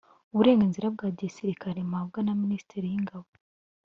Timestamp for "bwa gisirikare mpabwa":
0.95-2.19